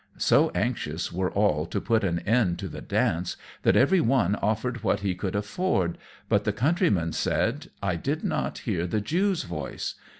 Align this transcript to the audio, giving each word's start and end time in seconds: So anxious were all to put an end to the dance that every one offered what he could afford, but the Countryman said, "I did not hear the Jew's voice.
So 0.17 0.49
anxious 0.55 1.13
were 1.13 1.29
all 1.29 1.67
to 1.67 1.79
put 1.79 2.03
an 2.03 2.21
end 2.21 2.57
to 2.57 2.67
the 2.67 2.81
dance 2.81 3.37
that 3.61 3.75
every 3.75 4.01
one 4.01 4.33
offered 4.37 4.81
what 4.81 5.01
he 5.01 5.13
could 5.13 5.35
afford, 5.35 5.95
but 6.27 6.43
the 6.43 6.51
Countryman 6.51 7.13
said, 7.13 7.67
"I 7.83 7.97
did 7.97 8.23
not 8.23 8.57
hear 8.65 8.87
the 8.87 8.99
Jew's 8.99 9.43
voice. 9.43 9.93